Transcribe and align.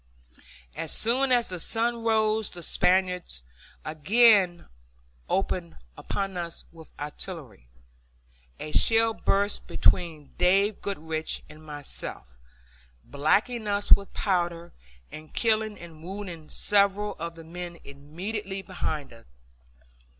As 0.75 0.91
soon 0.91 1.31
as 1.31 1.49
the 1.49 1.59
sun 1.59 2.03
rose 2.03 2.49
the 2.49 2.63
Spaniards 2.63 3.43
again 3.85 4.65
opened 5.29 5.77
upon 5.95 6.37
us 6.37 6.63
with 6.71 6.91
artillery. 6.99 7.69
A 8.59 8.71
shell 8.71 9.13
burst 9.13 9.67
between 9.67 10.33
Dave 10.39 10.81
Goodrich 10.81 11.43
and 11.47 11.63
myself, 11.63 12.39
blacking 13.03 13.67
us 13.67 13.91
with 13.91 14.11
powder, 14.11 14.73
and 15.11 15.35
killing 15.35 15.77
and 15.77 16.01
wounding 16.01 16.49
several 16.49 17.13
of 17.19 17.35
the 17.35 17.43
men 17.43 17.77
immediately 17.83 18.63
behind 18.63 19.13
us. 19.13 19.27